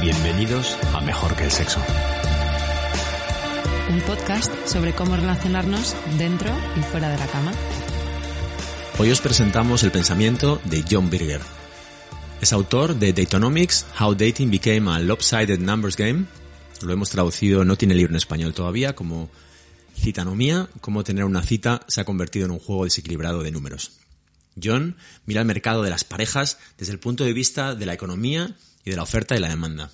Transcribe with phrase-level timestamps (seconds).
[0.00, 1.78] Bienvenidos a Mejor que el Sexo.
[3.90, 7.52] Un podcast sobre cómo relacionarnos dentro y fuera de la cama.
[8.98, 11.42] Hoy os presentamos el pensamiento de John Birger.
[12.40, 16.24] Es autor de Datonomics, How Dating Became a Lopsided Numbers Game.
[16.80, 19.28] Lo hemos traducido, no tiene libro en español todavía, como
[19.94, 24.00] Citanomía, cómo tener una cita se ha convertido en un juego desequilibrado de números.
[24.62, 28.56] John mira el mercado de las parejas desde el punto de vista de la economía
[28.84, 29.90] y de la oferta y la demanda.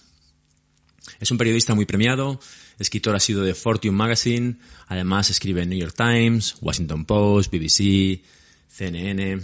[1.20, 2.40] Es un periodista muy premiado,
[2.78, 4.56] escritor ha sido de Fortune Magazine,
[4.86, 8.22] además escribe en New York Times, Washington Post, BBC,
[8.68, 9.40] CNN.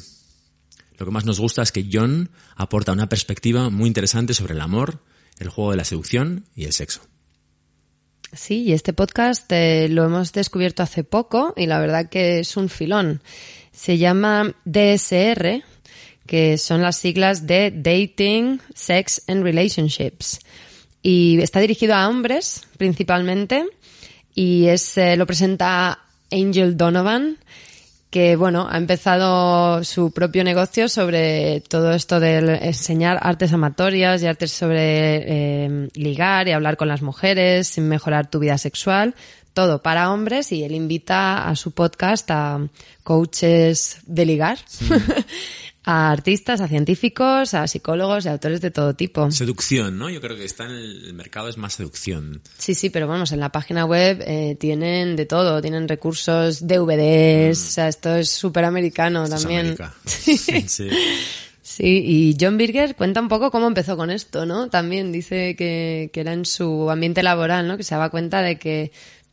[0.99, 4.61] Lo que más nos gusta es que John aporta una perspectiva muy interesante sobre el
[4.61, 5.03] amor,
[5.39, 7.01] el juego de la seducción y el sexo.
[8.33, 12.57] Sí, y este podcast eh, lo hemos descubierto hace poco y la verdad que es
[12.57, 13.23] un filón.
[13.73, 15.63] Se llama DSR,
[16.27, 20.41] que son las siglas de Dating, Sex and Relationships.
[21.03, 23.67] Y está dirigido a hombres principalmente
[24.35, 25.99] y es, eh, lo presenta
[26.31, 27.39] Angel Donovan,
[28.11, 34.27] que bueno, ha empezado su propio negocio sobre todo esto de enseñar artes amatorias y
[34.27, 39.15] artes sobre eh, ligar y hablar con las mujeres, mejorar tu vida sexual,
[39.55, 42.61] todo para hombres y él invita a su podcast a
[43.03, 44.59] coaches de ligar.
[45.85, 49.31] a artistas, a científicos, a psicólogos y autores de todo tipo.
[49.31, 50.11] Seducción, ¿no?
[50.11, 52.41] Yo creo que está en el mercado es más seducción.
[52.59, 57.59] Sí, sí, pero vamos, en la página web eh, tienen de todo, tienen recursos, DVDs,
[57.59, 57.67] mm.
[57.67, 59.77] o sea, esto es súper americano también.
[60.05, 60.37] sí.
[60.37, 60.89] sí.
[61.65, 64.69] Sí, y John Birger cuenta un poco cómo empezó con esto, ¿no?
[64.69, 67.79] También dice que, que era en su ambiente laboral, ¿no?
[67.79, 68.93] Que se daba cuenta de que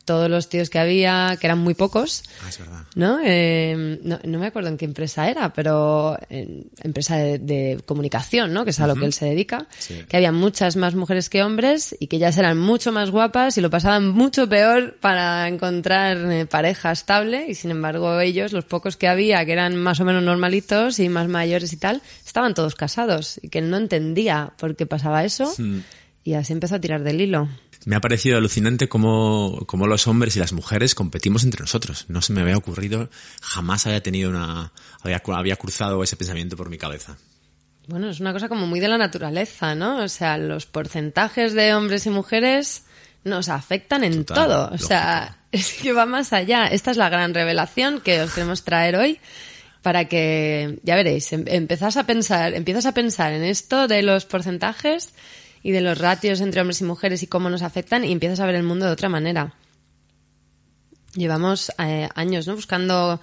[0.10, 2.24] todos los tíos que había, que eran muy pocos.
[2.44, 2.80] Ah, es verdad.
[2.96, 3.20] ¿no?
[3.24, 8.64] Eh, no, me acuerdo en qué empresa era, pero en empresa de, comunicación, ¿no?
[8.64, 9.68] Que es a lo que él se dedica.
[10.08, 13.62] Que había muchas más mujeres que hombres y que ellas eran mucho más guapas y
[13.62, 18.98] lo pasaban mucho peor para encontrar eh, pareja estable y sin embargo ellos, los pocos
[18.98, 22.74] que había, que eran más o menos normalitos y más mayores y tal, estaban todos
[22.74, 25.54] casados y que él no entendía por qué pasaba eso
[26.24, 27.48] y así empezó a tirar del hilo
[27.86, 32.06] me ha parecido alucinante cómo, cómo, los hombres y las mujeres competimos entre nosotros.
[32.08, 33.10] No se me había ocurrido,
[33.42, 37.18] jamás había tenido una, había, había cruzado ese pensamiento por mi cabeza.
[37.88, 40.04] Bueno, es una cosa como muy de la naturaleza, ¿no?
[40.04, 42.84] O sea, los porcentajes de hombres y mujeres
[43.24, 44.70] nos afectan en todo.
[44.72, 46.68] O sea, es que va más allá.
[46.68, 49.20] Esta es la gran revelación que os queremos traer hoy
[49.82, 54.26] para que, ya veréis, em, empezás a pensar, empiezas a pensar en esto de los
[54.26, 55.14] porcentajes
[55.64, 58.46] y de los ratios entre hombres y mujeres y cómo nos afectan y empiezas a
[58.46, 59.54] ver el mundo de otra manera.
[61.16, 62.56] Llevamos eh, años ¿no?
[62.56, 63.20] buscando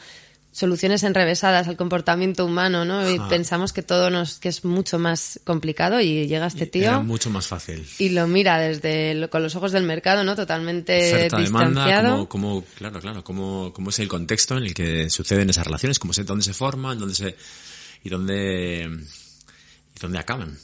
[0.57, 3.09] soluciones enrevesadas al comportamiento humano, ¿no?
[3.11, 6.85] Y pensamos que todo nos, que es mucho más complicado y llega este tío.
[6.85, 7.87] Era mucho más fácil.
[7.99, 10.35] Y lo mira desde con los ojos del mercado, ¿no?
[10.35, 12.27] Totalmente distanciado.
[12.27, 16.15] como, claro, claro, cómo, cómo es el contexto en el que suceden esas relaciones, cómo
[16.15, 17.37] se, dónde se forman, dónde se,
[18.03, 18.89] y dónde,
[19.95, 20.57] y dónde acaban.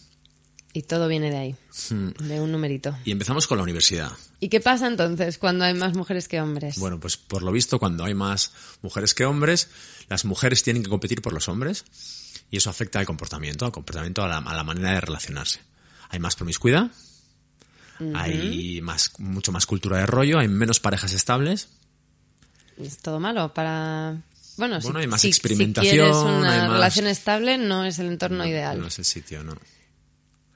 [0.75, 1.57] Y todo viene de ahí,
[1.91, 2.27] hmm.
[2.27, 2.97] de un numerito.
[3.05, 4.11] Y empezamos con la universidad.
[4.41, 6.79] ¿Y qué pasa entonces cuando hay más mujeres que hombres?
[6.79, 9.69] Bueno, pues por lo visto, cuando hay más mujeres que hombres,
[10.09, 11.85] las mujeres tienen que competir por los hombres
[12.51, 15.61] y eso afecta al comportamiento, al comportamiento, a la, manera de relacionarse.
[16.09, 16.91] Hay más promiscuidad,
[18.15, 21.69] hay más, mucho más cultura de rollo, hay menos parejas estables.
[22.79, 24.23] Es todo malo para...
[24.57, 25.97] Bueno, bueno si, hay más si, experimentación.
[25.97, 28.81] quieres una relación estable, no es el entorno ideal.
[28.81, 29.57] No es el sitio, no.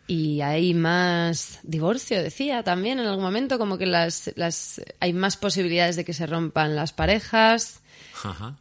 [0.08, 5.36] Y hay más divorcio, decía también en algún momento, como que las, las hay más
[5.36, 7.80] posibilidades de que se rompan las parejas.
[8.22, 8.56] Ajá.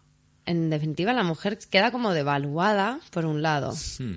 [0.46, 3.76] En definitiva, la mujer queda como devaluada, por un lado.
[4.00, 4.16] Hmm.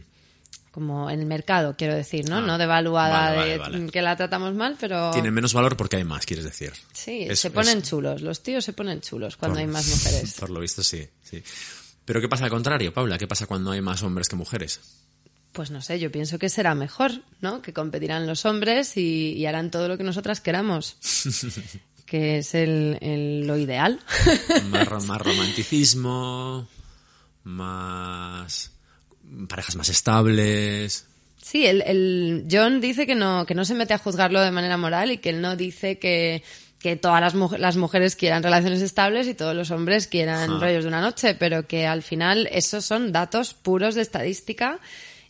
[0.70, 2.36] Como en el mercado, quiero decir, ¿no?
[2.36, 5.10] Ah, no devaluada de que la tratamos mal, pero...
[5.10, 6.72] Tiene menos valor porque hay más, quieres decir.
[6.92, 8.22] Sí, se ponen chulos.
[8.22, 10.34] Los tíos se ponen chulos cuando hay más mujeres.
[10.38, 11.42] Por lo visto, sí, sí.
[12.04, 13.18] Pero ¿qué pasa al contrario, Paula?
[13.18, 14.80] ¿Qué pasa cuando hay más hombres que mujeres?
[15.52, 17.62] Pues no sé, yo pienso que será mejor, ¿no?
[17.62, 20.96] Que competirán los hombres y, harán todo lo que nosotras queramos.
[22.06, 24.00] que es el, lo ideal.
[24.70, 26.68] más, más romanticismo,
[27.44, 28.72] más
[29.48, 31.06] parejas más estables.
[31.42, 34.76] Sí, el, el John dice que no, que no se mete a juzgarlo de manera
[34.76, 36.42] moral y que él no dice que,
[36.78, 40.88] que todas las, las mujeres quieran relaciones estables y todos los hombres quieran rollos de
[40.88, 44.78] una noche, pero que al final esos son datos puros de estadística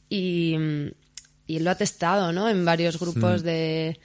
[0.08, 0.56] y,
[1.46, 2.48] y él lo ha testado, ¿no?
[2.48, 3.98] En varios grupos de...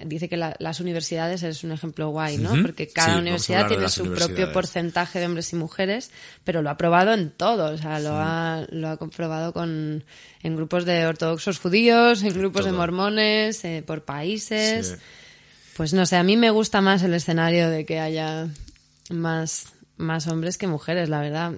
[0.00, 2.50] Dice que la- las universidades es un ejemplo guay, ¿no?
[2.62, 6.10] Porque cada universidad tiene su propio porcentaje de hombres y mujeres,
[6.42, 10.04] pero lo ha probado en todo, o sea, lo, ha, lo ha comprobado con,
[10.42, 14.88] en grupos de ortodoxos judíos, en grupos de mormones, eh, por países.
[14.88, 14.94] Sí.
[15.76, 18.48] Pues no sé, a mí me gusta más el escenario de que haya
[19.10, 21.54] más, más hombres que mujeres, la verdad.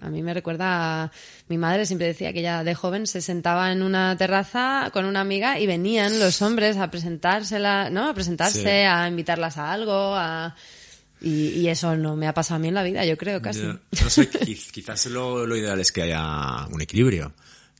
[0.00, 1.12] A, a mí me recuerda a
[1.48, 5.20] mi madre siempre decía que ella de joven se sentaba en una terraza con una
[5.20, 8.08] amiga y venían los hombres a presentársela, ¿no?
[8.08, 8.66] A presentarse, Sí.
[8.68, 10.54] a invitarlas a algo, a
[11.20, 13.60] y, y eso no me ha pasado a mí en la vida, yo creo casi.
[13.62, 17.32] Ya, No sé, quiz- quizás lo, lo ideal es que haya un equilibrio,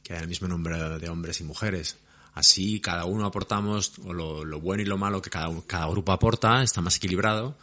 [0.02, 1.96] que haya el mismo número de hombres y mujeres.
[2.34, 6.12] Así cada uno aportamos o lo, lo bueno y lo malo que cada, cada grupo
[6.12, 7.56] aporta, está más equilibrado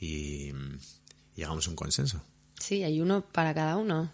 [0.00, 0.52] y
[1.36, 2.22] llegamos a un consenso.
[2.58, 4.12] Sí, hay uno para cada uno.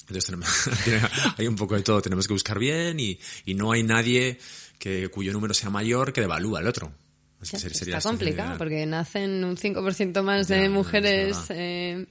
[0.00, 0.48] Entonces tenemos,
[1.38, 4.38] hay un poco de todo, tenemos que buscar bien y, y no hay nadie
[4.78, 6.92] que, cuyo número sea mayor que devalúa al otro.
[7.40, 11.36] Así Ya, ser- sería está complicado porque nacen un 5% más Ya, de es mujeres
[11.50, 12.06] eh,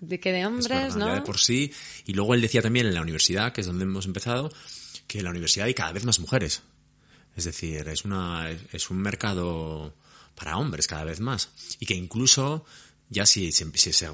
[0.00, 1.14] de que de Es hombres, verdad, ya ¿no?
[1.14, 1.72] de por sí.
[2.06, 4.50] Y luego él decía también en la universidad, que es donde hemos empezado,
[5.06, 6.62] que en la universidad hay cada vez más mujeres.
[7.36, 9.94] Es decir, es una, es un mercado
[10.34, 11.50] para hombres cada vez más.
[11.78, 12.64] Y que incluso,
[13.10, 13.64] ya si, si-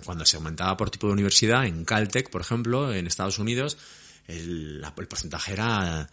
[0.04, 3.78] cuando se aumentaba por tipo de universidad, en Caltech, por ejemplo, en Estados Unidos,
[4.26, 6.08] el, porcentaje era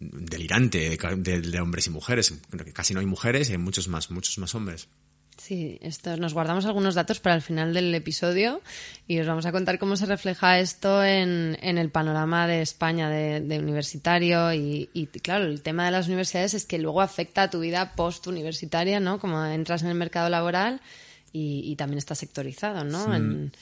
[0.00, 2.34] delirante de, de- de hombres y mujeres.
[2.72, 4.88] Casi no hay mujeres y hay muchos más, muchos más hombres.
[5.36, 8.60] Sí, esto, nos guardamos algunos datos para el final del episodio
[9.06, 13.08] y os vamos a contar cómo se refleja esto en, en el panorama de España
[13.08, 17.44] de, de universitario y, y, claro, el tema de las universidades es que luego afecta
[17.44, 19.20] a tu vida post-universitaria, ¿no?
[19.20, 20.80] Como entras en el mercado laboral
[21.32, 23.14] y, y también está sectorizado, ¿no?
[23.14, 23.52] En-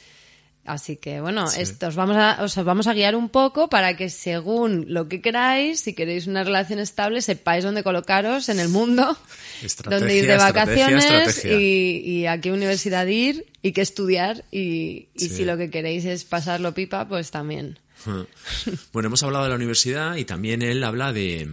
[0.68, 4.10] Así que bueno, esto os vamos a, os vamos a guiar un poco para que
[4.10, 9.16] según lo que queráis, si queréis una relación estable, sepáis dónde colocaros en el mundo,
[9.62, 11.60] Estrategia, dónde ir de estrategia, vacaciones estrategia.
[11.60, 15.28] y, y a qué universidad ir y qué estudiar y, y Sí.
[15.28, 17.78] si lo que queréis es pasarlo pipa, pues también.
[18.92, 21.48] Bueno, hemos hablado de la universidad y también él habla de,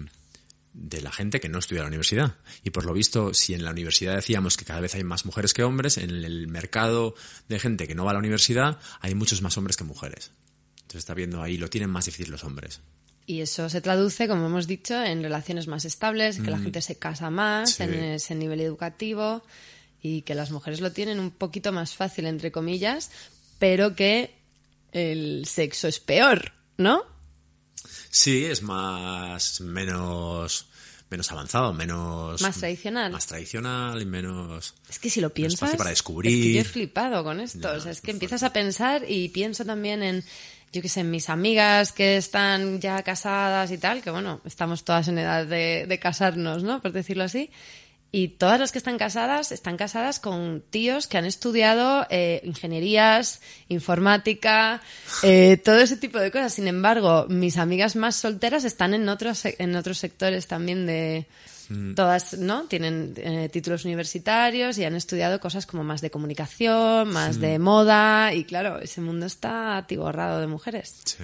[0.73, 2.35] de la gente que no estudia en la universidad.
[2.63, 5.53] Y por lo visto, si en la universidad decíamos que cada vez hay más mujeres
[5.53, 7.15] que hombres, en el mercado
[7.47, 10.31] de gente que no va a la universidad hay muchos más hombres que mujeres.
[10.81, 12.81] Entonces está viendo ahí, lo tienen más difícil los hombres.
[13.25, 16.97] Y eso se traduce, como hemos dicho, en relaciones más estables, que la gente se
[16.97, 17.73] casa más, Mm.
[17.73, 17.83] Sí.
[17.83, 19.43] en ese nivel educativo
[20.01, 23.11] y que las mujeres lo tienen un poquito más fácil, entre comillas,
[23.59, 24.35] pero que
[24.91, 27.03] el sexo es peor, ¿no?
[28.13, 30.67] Sí, es más, menos,
[31.09, 32.39] menos avanzado, menos...
[32.43, 33.11] Más tradicional.
[33.11, 34.75] Más tradicional y menos...
[34.87, 36.31] Es que si lo piensas, para es descubrir.
[36.31, 37.59] que yo he flipado con esto.
[37.59, 40.23] Ya, o sea, es es que empiezas a pensar y pienso también en,
[40.71, 44.83] yo qué sé, en mis amigas que están ya casadas y tal, que bueno, estamos
[44.83, 46.83] todas en edad de, de casarnos, ¿no?
[46.83, 47.49] Por decirlo así.
[48.15, 53.41] Y todas las que están casadas están casadas con tíos que han estudiado eh, ingenierías,
[53.69, 54.83] informática,
[55.23, 56.53] eh, todo ese tipo de cosas.
[56.53, 61.25] Sin embargo, mis amigas más solteras están en otros, en otros sectores también de,
[61.95, 62.65] Todas, ¿no?
[62.65, 68.33] Tienen eh, títulos universitarios y han estudiado cosas como más de comunicación, más de moda
[68.33, 71.01] y claro, ese mundo está atiborrado de mujeres.
[71.05, 71.23] Sí.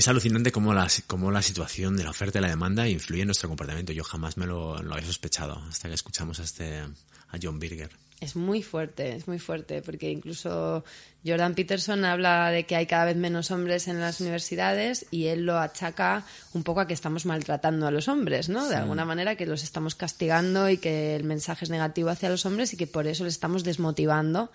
[0.00, 3.28] Es alucinante cómo la, cómo la situación de la oferta y la demanda influye en
[3.28, 3.92] nuestro comportamiento.
[3.92, 7.90] Yo jamás me lo, lo había sospechado hasta que escuchamos a, este, a John Birger.
[8.18, 10.84] Es muy fuerte, es muy fuerte, porque incluso
[11.22, 15.44] Jordan Peterson habla de que hay cada vez menos hombres en las universidades y él
[15.44, 18.70] lo achaca un poco a que estamos maltratando a los hombres, ¿no?
[18.70, 22.46] De alguna manera que los estamos castigando y que el mensaje es negativo hacia los
[22.46, 24.50] hombres y que por eso les estamos desmotivando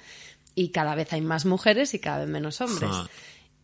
[0.55, 2.89] y cada vez hay más mujeres y cada vez menos hombres.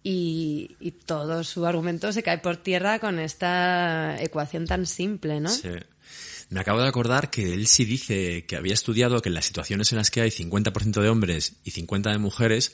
[0.04, 5.50] Y, y todo su argumento se cae por tierra con esta ecuación tan simple, ¿no?
[5.50, 5.70] Sí.
[6.52, 9.94] Me acabo de acordar que él sí dice que había estudiado que en las situaciones
[9.94, 12.74] en las que hay 50% de hombres y 50% de mujeres,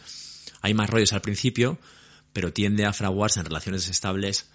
[0.61, 1.77] hay más rollos al principio,
[2.33, 4.47] pero tiende a fraguarse en relaciones estables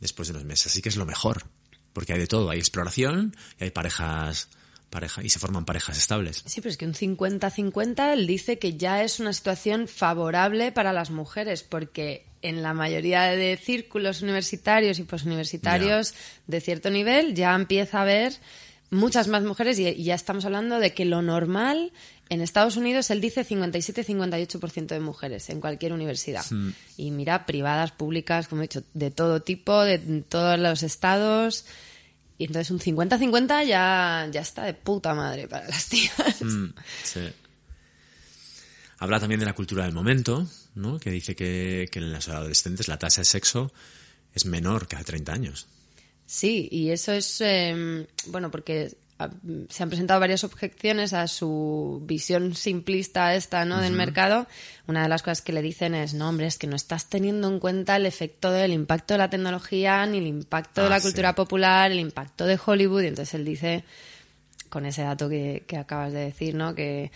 [0.00, 0.68] después de unos meses.
[0.68, 1.44] Así que es lo mejor,
[1.92, 2.48] porque hay de todo.
[2.48, 4.48] Hay exploración y hay parejas,
[4.90, 6.42] pareja, y se forman parejas estables.
[6.46, 10.92] Sí, pero es que un 50-50 él dice que ya es una situación favorable para
[10.92, 16.14] las mujeres, porque en la mayoría de círculos universitarios y posuniversitarios
[16.46, 18.34] de cierto nivel ya empieza a haber
[18.90, 21.92] muchas más mujeres y, ya estamos hablando de que lo normal
[22.28, 26.44] en Estados Unidos él dice 57-58% de mujeres en cualquier universidad.
[26.96, 31.64] Y mira, privadas, públicas, como he dicho, de todo tipo, de todos los estados.
[32.40, 36.40] Y entonces un 50-50 ya, ya está de puta madre para las tías.
[36.40, 36.72] Mm,
[37.04, 37.20] sí.
[38.96, 40.98] Habla también de la cultura del momento, ¿no?
[40.98, 43.70] Que dice que, que en las adolescentes la tasa de sexo
[44.32, 45.66] es menor que a 30 años.
[46.24, 48.96] Sí, y eso es, eh, bueno, porque
[49.68, 53.80] se han presentado varias objeciones a su visión simplista esta, ¿no?
[53.80, 54.46] Del mercado.
[54.86, 57.48] Una de las cosas que le dicen es, no, hombre, es que no estás teniendo
[57.48, 61.00] en cuenta el efecto del impacto de la tecnología, ni el impacto de Ah, la
[61.00, 61.06] sí.
[61.08, 63.02] cultura popular, el impacto de Hollywood.
[63.02, 63.84] Y entonces él dice,
[64.68, 66.74] con ese dato que, que acabas de decir, ¿no?
[66.74, 67.10] Que,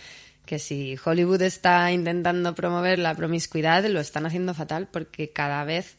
[0.45, 5.95] que si Hollywood está intentando promover la promiscuidad, lo están haciendo fatal porque cada vez,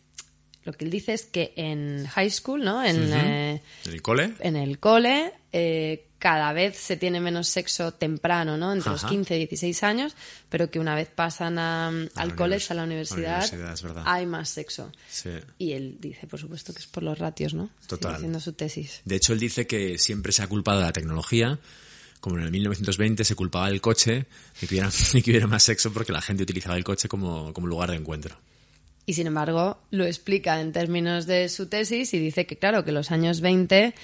[0.66, 2.84] lo que él dice es que en high school, ¿no?
[2.84, 4.34] En, eh, ¿En el cole?
[4.40, 8.72] en el cole, eh, cada vez se tiene menos sexo temprano, ¿no?
[8.72, 9.10] Entre los Ajá.
[9.10, 10.16] 15 y 16 años,
[10.48, 14.48] pero que una vez pasan a- al college, a la a la universidad, hay más
[14.48, 14.90] sexo.
[15.08, 15.30] Sí.
[15.58, 17.66] Y él dice, por supuesto, que es por los ratios, ¿no?
[17.78, 18.14] Sigue Total.
[18.16, 19.02] haciendo su tesis.
[19.04, 21.58] De hecho, él dice que siempre se ha culpado de la tecnología,
[22.20, 24.26] como en el 1920 se culpaba del coche
[24.60, 27.52] de que hubiera, de que hubiera más sexo porque la gente utilizaba el coche como,
[27.52, 28.36] como lugar de encuentro.
[29.06, 32.92] Y sin embargo, lo explica en términos de su tesis y dice que, claro, que
[32.92, 33.94] los años 20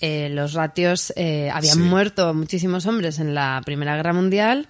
[0.00, 1.82] eh, los ratios eh, habían Sí.
[1.82, 4.68] muerto muchísimos hombres en la Primera Guerra Mundial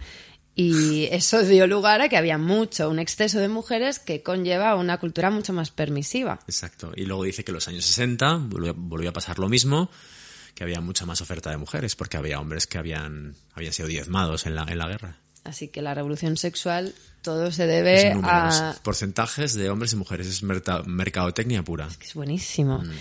[0.55, 4.99] y eso dio lugar a que había mucho, un exceso de mujeres que conlleva una
[4.99, 6.39] cultura mucho más permisiva.
[6.47, 6.93] Exacto.
[6.97, 9.91] Y luego dice que en los años 60 volvió, volvió a pasar lo mismo,
[10.55, 14.47] que había mucha más oferta de mujeres porque había hombres que habían, habían sido diezmados
[14.47, 15.19] en la, en la guerra.
[15.47, 19.97] Así que la revolución sexual todo se Es debe números, a, porcentajes de hombres y
[19.97, 21.89] mujeres, es mercadotecnia pura.
[21.99, 22.79] que es buenísimo.
[22.79, 22.93] Mm.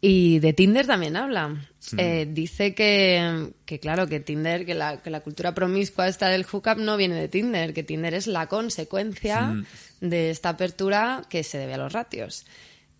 [0.00, 1.66] Y de Tinder también habla.
[1.96, 6.44] Eh, dice que, que, claro, que Tinder, que la, que la cultura promiscua esta del
[6.44, 9.64] hookup no viene de Tinder, que Tinder es la consecuencia
[10.02, 12.44] de esta apertura que se debe a los ratios.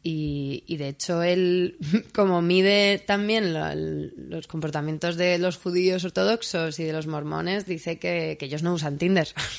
[0.06, 1.78] Y, y de hecho él,
[2.14, 7.64] como mide también lo- el- los comportamientos de los judíos ortodoxos y de los mormones,
[7.64, 9.26] dice que, que ellos no usan Tinder.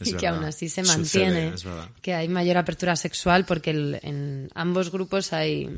[0.00, 1.52] y que aún así se mantiene
[2.02, 5.68] que hay mayor apertura sexual porque el- en ambos grupos hay,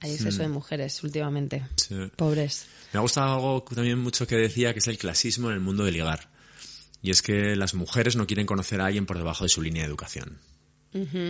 [0.00, 1.64] hay exceso de mujeres últimamente.
[1.76, 1.96] Sí.
[2.16, 2.66] Pobres.
[2.92, 5.84] Me ha gustado algo también mucho que decía, que es el clasismo en el mundo
[5.84, 6.28] de ligar.
[7.02, 9.82] Y es que las mujeres no quieren conocer a alguien por debajo de su línea
[9.82, 10.38] de educación.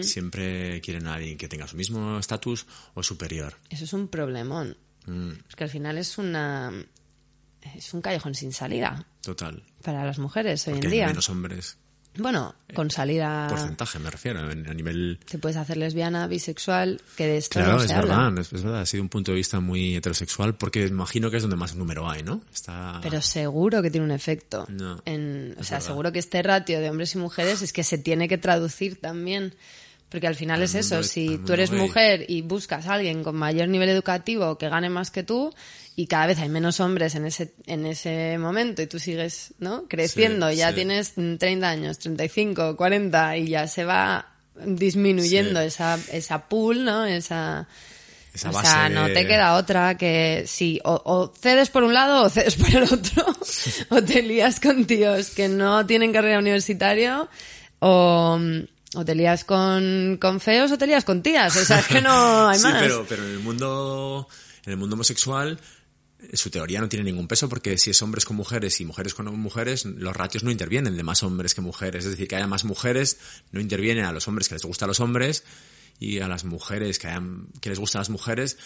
[0.02, 3.54] Siempre quieren a alguien que tenga su mismo estatus o superior.
[3.70, 4.76] Eso es un problemón.
[5.06, 6.72] Mm, Porque al final es una
[7.74, 9.62] es un callejón sin salida total.
[9.82, 11.06] para las mujeres hoy Porque en hay día.
[11.08, 11.78] menos hombres.
[12.16, 15.18] Bueno, con salida Porcentaje, me refiero, en- a nivel...
[15.28, 18.16] te puedes hacer lesbiana, bisexual, que de esto Claro, no es se habla.
[18.18, 18.80] verdad, es, es verdad.
[18.82, 22.08] Ha sido un punto de vista muy heterosexual porque imagino que es donde más número
[22.08, 22.42] hay, ¿no?
[22.52, 23.00] Está...
[23.02, 24.66] Pero seguro que tiene un efecto.
[24.68, 25.88] No, En- o sea, verdad.
[25.88, 29.54] seguro que este ratio de hombres y mujeres es que se tiene que traducir también.
[30.14, 33.34] Porque al final Al es eso, si tú eres mujer y buscas a alguien con
[33.34, 35.52] mayor nivel educativo que gane más que tú
[35.96, 39.88] y cada vez hay menos hombres en ese en ese momento y tú sigues, ¿no?
[39.88, 40.74] creciendo, Sí, ya sí.
[40.76, 44.28] tienes mm, 30 años, 35, 40 y ya se va
[44.64, 45.66] disminuyendo Sí.
[45.66, 47.04] esa esa pool, ¿no?
[47.06, 47.66] Esa
[48.32, 51.82] Esa o base sea, no de- te queda otra que sí, o, o cedes por
[51.82, 53.26] un lado o cedes por el otro,
[53.90, 57.28] o te lías con tíos que no tienen carrera universitaria,
[57.80, 58.38] o,
[58.94, 62.00] o te lías con, con feos o te lías con tías, o sea, es que
[62.00, 62.82] no hay sí, más.
[62.82, 64.28] pero, pero en el mundo,
[64.64, 65.58] en el mundo homosexual,
[66.20, 69.14] eh, su teoría no tiene ningún peso porque si es hombres con mujeres y mujeres
[69.14, 72.04] con mujeres, los ratios no intervienen de más hombres que mujeres.
[72.04, 73.18] Es decir, que haya más mujeres
[73.52, 75.44] no interviene a los hombres que les gusta a los hombres
[75.98, 78.58] y a las mujeres que, hayan, que les gustan a las mujeres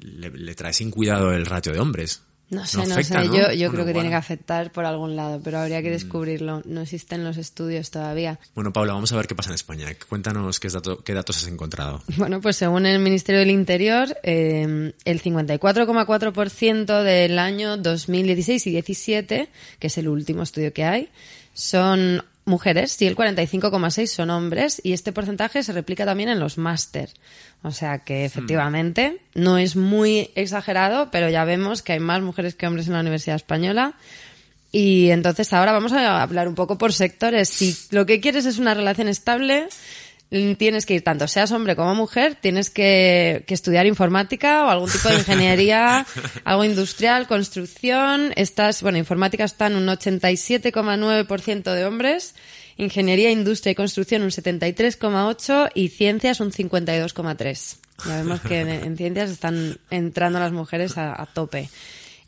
[0.00, 2.22] le, le trae sin cuidado el ratio de hombres.
[2.50, 3.34] No sé, no, afecta, sé, ¿no?
[3.34, 4.08] yo, yo Bueno, creo que tiene bueno.
[4.08, 4.10] Mm.
[4.10, 6.62] que afectar por algún lado, pero habría que descubrirlo.
[6.66, 8.38] No existen los estudios todavía.
[8.54, 9.86] Bueno, Paula, vamos a ver qué pasa en España.
[10.08, 12.02] Cuéntanos qué, dato- qué datos has encontrado.
[12.16, 19.48] Bueno, pues según el Ministerio del Interior, eh, el 54,4% del año 2016 y 17,
[19.78, 21.08] que es el último estudio que hay,
[21.54, 26.58] son mujeres y el 45,6 son hombres y este porcentaje se replica también en los
[26.58, 27.10] máster.
[27.62, 32.54] O sea que efectivamente no es muy exagerado, pero ya vemos que hay más mujeres
[32.54, 33.94] que hombres en la Universidad Española.
[34.70, 37.48] Y entonces ahora vamos a hablar un poco por sectores.
[37.48, 39.68] Si lo que quieres es una relación estable, mm,
[40.30, 44.90] tienes que ir tanto seas hombre como mujer, tienes que, que estudiar informática o algún
[44.90, 46.06] tipo de ingeniería,
[46.44, 48.32] algo industrial, construcción.
[48.36, 52.34] Estás, bueno, informática está en un 87,9% de hombres,
[52.76, 57.76] ingeniería, industria y construcción un 73,8% y ciencias un 52,3%.
[58.06, 61.68] Ya vemos que en, en ciencias están entrando las mujeres a, a tope.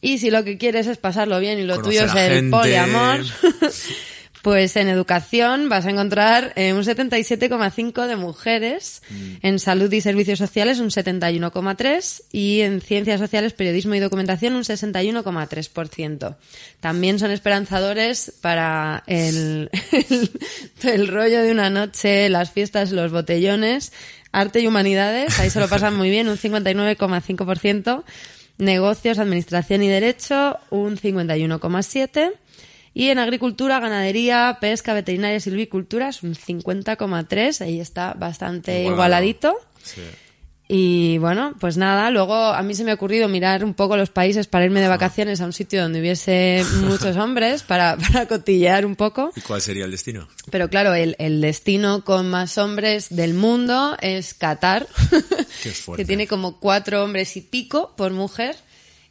[0.01, 2.57] Y si lo que quieres es pasarlo bien y lo Conocer tuyo es el gente.
[2.57, 3.25] poliamor,
[4.47, 9.39] pues en educación vas a encontrar eh, un 77,5 de mujeres, Mm.
[9.43, 14.63] en salud y servicios sociales un 71,3 y en ciencias sociales, periodismo y documentación un
[14.63, 16.37] 61,3%.
[16.79, 20.31] También son esperanzadores para el, el,
[20.85, 23.91] el rollo de una noche, las fiestas, los botellones,
[24.31, 28.05] arte y humanidades, ahí se lo pasan muy bien, un 59,5%.
[28.59, 32.33] Negocios, administración y derecho, un 51,7%.
[32.97, 37.61] Y en agricultura, ganadería, pesca, veterinaria y silvicultura es un 50,3.
[37.61, 39.55] Ahí está bastante igualadito.
[39.83, 40.01] Sí.
[40.67, 44.09] Y bueno, pues nada, luego a mí se me ha ocurrido mirar un poco los
[44.09, 48.87] países para irme de vacaciones a un sitio donde hubiese muchos hombres para, para cotillear
[48.87, 49.31] un poco.
[49.37, 50.27] ¿Y cuál sería el destino?
[50.51, 54.89] Pero claro, el, el destino con más hombres del mundo es Qatar,
[55.63, 58.57] Qué que tiene como cuatro hombres y pico por mujer.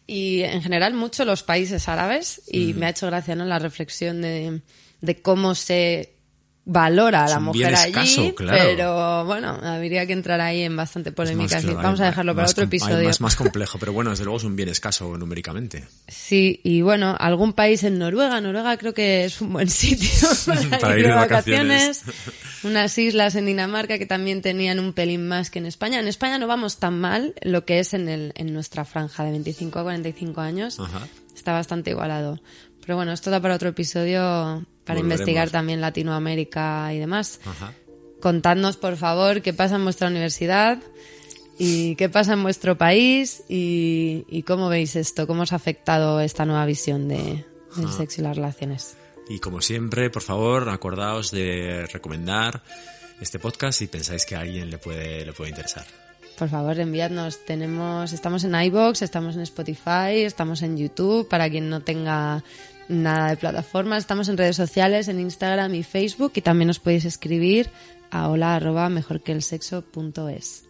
[0.08, 2.42] Y en general mucho los países árabes.
[2.48, 3.46] Y me ha hecho gracia ¿no?
[3.46, 4.62] la reflexión de,
[5.02, 6.15] de cómo se
[6.66, 8.34] valora a Es la mujer allí.
[8.36, 8.58] claro.
[8.64, 11.46] Pero bueno, habría que entrar ahí en bastante polémica.
[11.46, 11.68] Es más, así.
[11.68, 13.08] claro, Vamos a dejarlo para otro episodio.
[13.08, 15.88] Más, más complejo, pero bueno, desde luego es un bien escaso numéricamente.
[16.08, 18.42] Sí, y bueno, algún país en Noruega.
[18.42, 20.10] Noruega creo que es un buen sitio
[20.46, 22.00] para, Para ir ir de de vacaciones.
[22.06, 22.34] vacaciones.
[22.64, 26.00] Unas islas en Dinamarca que también tenían un pelín más que en España.
[26.00, 29.32] En España no vamos tan mal lo que es en, el, en nuestra franja de
[29.32, 30.80] 25 a 45 años.
[30.80, 31.08] Ajá.
[31.36, 32.40] Está bastante igualado.
[32.86, 35.04] Pero bueno, esto da para otro episodio para Volveremos.
[35.04, 37.40] investigar también Latinoamérica y demás.
[37.46, 37.74] Ajá.
[38.22, 40.80] Contadnos, por favor, qué pasa en vuestra universidad
[41.58, 46.20] y qué pasa en vuestro país y, y cómo veis esto, cómo os ha afectado
[46.20, 48.98] esta nueva visión de, del sexo y las relaciones.
[49.30, 52.62] Y como siempre, por favor, acordaos de recomendar
[53.22, 55.86] este podcast si pensáis que a alguien le puede, le puede interesar.
[56.38, 57.46] Por favor, enviadnos.
[57.46, 62.44] Tenemos, estamos en iBox, estamos en Spotify, estamos en YouTube para quien no tenga
[62.90, 64.00] nada de plataformas.
[64.00, 67.70] Estamos en redes sociales, en Instagram y Facebook y también os podéis escribir
[68.12, 70.65] a hola arroba mejorqueelsexo.es.